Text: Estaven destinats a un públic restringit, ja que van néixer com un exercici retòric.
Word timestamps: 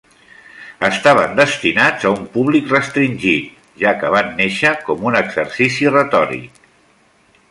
Estaven 0.85 1.35
destinats 1.39 2.07
a 2.09 2.13
un 2.13 2.23
públic 2.37 2.71
restringit, 2.71 3.67
ja 3.83 3.93
que 4.03 4.11
van 4.15 4.33
néixer 4.41 4.73
com 4.87 5.07
un 5.11 5.19
exercici 5.23 5.91
retòric. 5.97 6.61